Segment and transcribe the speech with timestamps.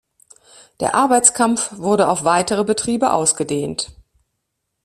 [0.79, 3.91] Der Arbeitskampf wurde auf weitere Betriebe ausgedehnt.